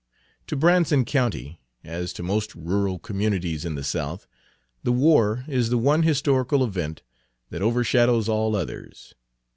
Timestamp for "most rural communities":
2.23-3.65